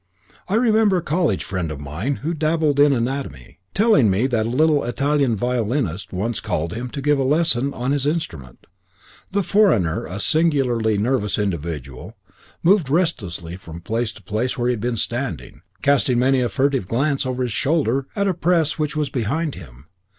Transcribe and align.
I 0.47 0.55
remember 0.55 0.97
a 0.97 1.03
college 1.03 1.43
friend 1.43 1.69
of 1.69 1.79
mine, 1.79 2.15
who 2.25 2.33
dabbled 2.33 2.79
in 2.79 2.91
anatomy, 2.91 3.59
telling 3.75 4.09
me 4.09 4.25
that 4.25 4.47
a 4.47 4.49
little 4.49 4.83
Italian 4.83 5.35
violinist 5.35 6.11
once 6.11 6.39
called 6.39 6.73
on 6.73 6.79
him 6.79 6.89
to 6.89 7.03
give 7.03 7.19
a 7.19 7.23
lesson 7.23 7.71
on 7.75 7.91
his 7.91 8.07
instrument. 8.07 8.65
The 9.31 9.43
foreigner 9.43 10.07
a 10.07 10.19
singularly 10.19 10.97
nervous 10.97 11.37
individual 11.37 12.17
moved 12.63 12.89
restlessly 12.89 13.55
from 13.57 13.75
the 13.85 14.21
place 14.25 14.57
where 14.57 14.69
he 14.69 14.73
had 14.73 14.81
been 14.81 14.97
standing, 14.97 15.61
casting 15.83 16.17
many 16.17 16.41
a 16.41 16.49
furtive 16.49 16.87
glance 16.87 17.23
over 17.23 17.43
his 17.43 17.53
shoulder 17.53 18.07
at 18.15 18.27
a 18.27 18.33
press 18.33 18.79
which 18.79 18.95
was 18.95 19.09
behind 19.11 19.53
him. 19.53 19.85